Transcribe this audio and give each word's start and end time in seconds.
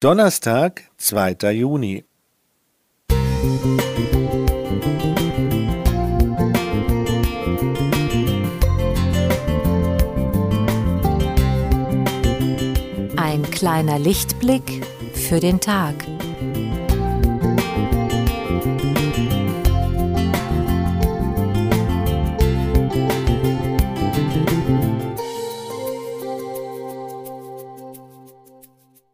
Donnerstag, 0.00 0.82
2. 0.98 1.50
Juni. 1.50 2.04
Ein 13.16 13.42
kleiner 13.50 13.98
Lichtblick 13.98 14.86
für 15.14 15.40
den 15.40 15.58
Tag. 15.58 15.96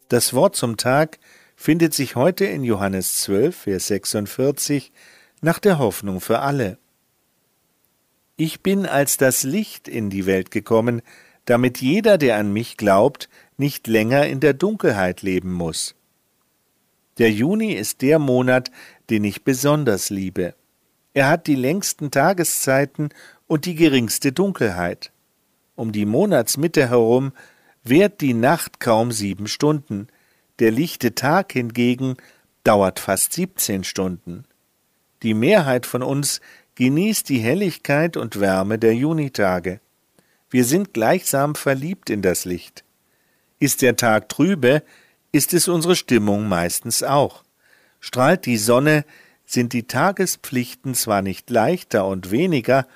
Das 0.09 0.34
Wort 0.34 0.55
zum 0.55 0.77
Tag 0.77 1.18
findet 1.57 1.95
sich 1.95 2.14
heute 2.14 2.45
in 2.45 2.62
Johannes 2.62 3.23
12, 3.23 3.56
Vers 3.56 3.87
46 3.87 4.92
nach 5.41 5.59
der 5.59 5.79
Hoffnung 5.79 6.20
für 6.20 6.41
alle. 6.41 6.79
Ich 8.37 8.62
bin 8.62 8.84
als 8.84 9.16
das 9.16 9.45
Licht 9.45 9.88
in 9.88 10.10
die 10.10 10.27
Welt 10.27 10.51
gekommen, 10.51 11.01
damit 11.46 11.80
jeder, 11.80 12.19
der 12.19 12.37
an 12.37 12.52
mich 12.52 12.77
glaubt, 12.77 13.29
nicht 13.56 13.87
länger 13.87 14.27
in 14.27 14.41
der 14.41 14.52
Dunkelheit 14.52 15.23
leben 15.23 15.52
muss. 15.52 15.95
Der 17.18 17.30
Juni 17.30 17.73
ist 17.73 18.02
der 18.02 18.18
Monat, 18.18 18.71
den 19.09 19.24
ich 19.24 19.45
besonders 19.45 20.10
liebe. 20.10 20.55
Er 21.15 21.29
hat 21.29 21.46
die 21.46 21.55
längsten 21.55 22.10
Tageszeiten 22.10 23.10
und 23.46 23.65
die 23.66 23.77
geringste 23.77 24.32
Dunkelheit. 24.32 25.12
Um 25.77 25.93
die 25.93 26.07
Monatsmitte 26.07 26.88
herum 26.88 27.32
währt 27.84 28.20
die 28.20 28.34
Nacht 28.34 28.80
kaum 28.80 29.12
sieben 29.12 29.47
Stunden, 29.47 30.09
der 30.59 30.70
lichte 30.70 31.15
Tag 31.15 31.52
hingegen 31.52 32.16
dauert 32.65 32.98
fast 32.98 33.34
siebzehn 33.34 33.84
Stunden. 33.84 34.45
Die 35.23 35.35
Mehrheit 35.35 35.87
von 35.87 36.02
uns 36.02 36.40
genießt 36.74 37.29
die 37.29 37.38
Helligkeit 37.38 38.16
und 38.16 38.40
Wärme 38.40 38.79
der 38.79 38.95
Junitage. 38.95 39.80
Wir 40.51 40.65
sind 40.65 40.95
gleichsam 40.95 41.55
verliebt 41.55 42.10
in 42.10 42.23
das 42.23 42.45
Licht. 42.45 42.85
Ist 43.59 43.82
der 43.82 43.96
Tag 43.96 44.29
trübe, 44.29 44.82
ist 45.32 45.52
es 45.52 45.68
unsere 45.68 45.96
Stimmung 45.96 46.49
meistens 46.49 47.02
auch. 47.02 47.45
Strahlt 48.01 48.46
die 48.46 48.59
Sonne, 48.59 49.05
sind 49.46 49.73
die 49.73 49.87
Tagespflichten 49.87 50.95
zwar 50.95 51.23
nicht 51.23 51.51
leichter 51.51 52.07
und 52.07 52.30
weniger, 52.30 52.87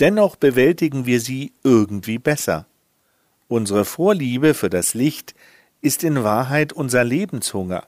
dennoch 0.00 0.36
bewältigen 0.36 1.06
wir 1.06 1.20
sie 1.20 1.52
irgendwie 1.62 2.18
besser. 2.18 2.66
Unsere 3.48 3.84
Vorliebe 3.84 4.54
für 4.54 4.70
das 4.70 4.94
Licht 4.94 5.34
ist 5.80 6.02
in 6.02 6.24
Wahrheit 6.24 6.72
unser 6.72 7.04
Lebenshunger. 7.04 7.86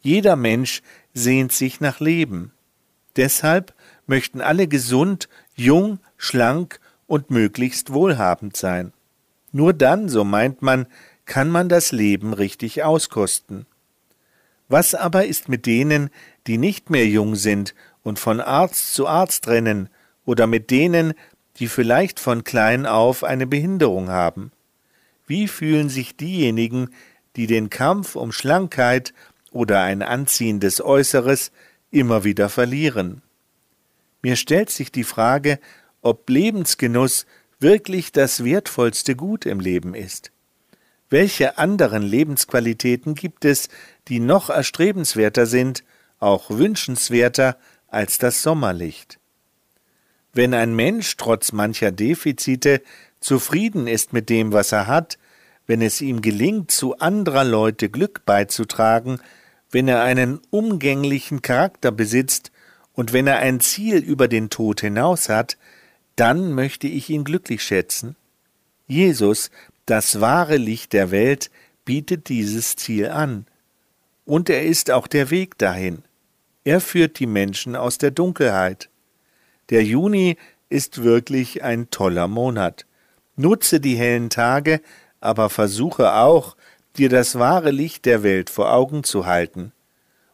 Jeder 0.00 0.36
Mensch 0.36 0.82
sehnt 1.12 1.52
sich 1.52 1.80
nach 1.80 1.98
Leben. 1.98 2.52
Deshalb 3.16 3.74
möchten 4.06 4.40
alle 4.40 4.68
gesund, 4.68 5.28
jung, 5.54 5.98
schlank 6.16 6.78
und 7.06 7.30
möglichst 7.30 7.92
wohlhabend 7.92 8.56
sein. 8.56 8.92
Nur 9.50 9.72
dann, 9.72 10.08
so 10.08 10.22
meint 10.22 10.62
man, 10.62 10.86
kann 11.24 11.50
man 11.50 11.68
das 11.68 11.90
Leben 11.90 12.32
richtig 12.32 12.84
auskosten. 12.84 13.66
Was 14.68 14.94
aber 14.94 15.26
ist 15.26 15.48
mit 15.48 15.66
denen, 15.66 16.10
die 16.46 16.58
nicht 16.58 16.90
mehr 16.90 17.06
jung 17.06 17.34
sind 17.34 17.74
und 18.02 18.18
von 18.18 18.40
Arzt 18.40 18.94
zu 18.94 19.06
Arzt 19.06 19.48
rennen, 19.48 19.88
oder 20.24 20.46
mit 20.46 20.70
denen, 20.70 21.14
die 21.58 21.68
vielleicht 21.68 22.18
von 22.18 22.44
klein 22.44 22.84
auf 22.84 23.24
eine 23.24 23.46
Behinderung 23.46 24.08
haben? 24.08 24.50
Wie 25.26 25.48
fühlen 25.48 25.88
sich 25.88 26.16
diejenigen, 26.16 26.90
die 27.34 27.46
den 27.46 27.70
Kampf 27.70 28.16
um 28.16 28.32
Schlankheit 28.32 29.12
oder 29.50 29.82
ein 29.82 30.02
anziehendes 30.02 30.80
Äußeres 30.80 31.50
immer 31.90 32.24
wieder 32.24 32.48
verlieren? 32.48 33.22
Mir 34.22 34.36
stellt 34.36 34.70
sich 34.70 34.90
die 34.90 35.04
Frage, 35.04 35.58
ob 36.02 36.28
Lebensgenuss 36.30 37.26
wirklich 37.58 38.12
das 38.12 38.44
wertvollste 38.44 39.16
Gut 39.16 39.46
im 39.46 39.60
Leben 39.60 39.94
ist. 39.94 40.30
Welche 41.08 41.58
anderen 41.58 42.02
Lebensqualitäten 42.02 43.14
gibt 43.14 43.44
es, 43.44 43.68
die 44.08 44.18
noch 44.18 44.50
erstrebenswerter 44.50 45.46
sind, 45.46 45.84
auch 46.18 46.50
wünschenswerter 46.50 47.56
als 47.88 48.18
das 48.18 48.42
Sommerlicht? 48.42 49.18
Wenn 50.32 50.52
ein 50.52 50.74
Mensch 50.74 51.16
trotz 51.16 51.52
mancher 51.52 51.92
Defizite 51.92 52.82
zufrieden 53.26 53.88
ist 53.88 54.12
mit 54.12 54.30
dem, 54.30 54.52
was 54.52 54.70
er 54.70 54.86
hat, 54.86 55.18
wenn 55.66 55.82
es 55.82 56.00
ihm 56.00 56.22
gelingt, 56.22 56.70
zu 56.70 56.98
anderer 56.98 57.42
Leute 57.42 57.88
Glück 57.88 58.24
beizutragen, 58.24 59.18
wenn 59.72 59.88
er 59.88 60.02
einen 60.02 60.40
umgänglichen 60.50 61.42
Charakter 61.42 61.90
besitzt 61.90 62.52
und 62.92 63.12
wenn 63.12 63.26
er 63.26 63.38
ein 63.40 63.58
Ziel 63.58 63.96
über 63.96 64.28
den 64.28 64.48
Tod 64.48 64.80
hinaus 64.80 65.28
hat, 65.28 65.58
dann 66.14 66.52
möchte 66.52 66.86
ich 66.86 67.10
ihn 67.10 67.24
glücklich 67.24 67.64
schätzen. 67.64 68.14
Jesus, 68.86 69.50
das 69.86 70.20
wahre 70.20 70.56
Licht 70.56 70.92
der 70.92 71.10
Welt, 71.10 71.50
bietet 71.84 72.28
dieses 72.28 72.76
Ziel 72.76 73.08
an. 73.08 73.46
Und 74.24 74.48
er 74.48 74.62
ist 74.62 74.90
auch 74.92 75.08
der 75.08 75.30
Weg 75.30 75.58
dahin. 75.58 76.04
Er 76.62 76.80
führt 76.80 77.18
die 77.18 77.26
Menschen 77.26 77.74
aus 77.74 77.98
der 77.98 78.12
Dunkelheit. 78.12 78.88
Der 79.70 79.82
Juni 79.82 80.36
ist 80.68 81.02
wirklich 81.02 81.64
ein 81.64 81.90
toller 81.90 82.28
Monat. 82.28 82.85
Nutze 83.36 83.80
die 83.80 83.96
hellen 83.96 84.30
Tage, 84.30 84.80
aber 85.20 85.50
versuche 85.50 86.14
auch, 86.14 86.56
dir 86.96 87.08
das 87.08 87.38
wahre 87.38 87.70
Licht 87.70 88.06
der 88.06 88.22
Welt 88.22 88.50
vor 88.50 88.72
Augen 88.72 89.04
zu 89.04 89.26
halten. 89.26 89.72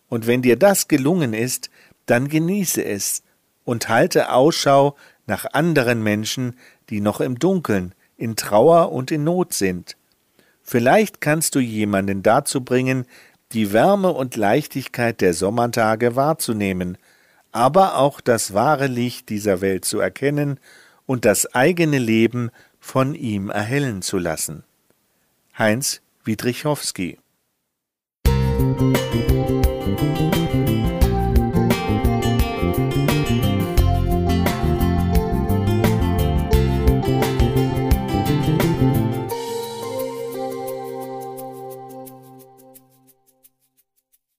Und 0.09 0.27
wenn 0.27 0.43
dir 0.43 0.57
das 0.57 0.89
gelungen 0.89 1.35
ist, 1.35 1.71
dann 2.07 2.29
genieße 2.29 2.85
es 2.85 3.23
und 3.65 3.89
halte 3.89 4.33
Ausschau 4.33 4.97
nach 5.27 5.47
anderen 5.53 6.03
Menschen, 6.03 6.57
die 6.91 7.01
noch 7.01 7.21
im 7.21 7.39
Dunkeln, 7.39 7.95
in 8.17 8.37
Trauer 8.37 8.93
und 8.93 9.11
in 9.11 9.25
Not 9.25 9.53
sind. 9.53 9.97
Vielleicht 10.63 11.21
kannst 11.21 11.55
du 11.55 11.61
jemanden 11.61 12.23
dazu 12.23 12.63
bringen, 12.63 13.07
die 13.53 13.73
Wärme 13.73 14.13
und 14.13 14.37
Leichtigkeit 14.37 15.21
der 15.21 15.35
Sommertage 15.35 16.17
wahrzunehmen, 16.17 16.99
aber 17.51 17.97
auch 17.99 18.21
das 18.21 18.55
wahre 18.55 18.87
Licht 18.87 19.29
dieser 19.29 19.61
Welt 19.61 19.85
zu 19.85 19.99
erkennen 19.99 20.59
und 21.07 21.25
das 21.25 21.55
eigene 21.55 21.99
Leben 21.99 22.51
von 22.83 23.15
ihm 23.15 23.49
erhellen 23.49 24.03
zu 24.03 24.19
lassen. 24.19 24.65
Heinz 25.57 26.03
Wiedrichowski 26.25 27.19
Musik 28.27 29.43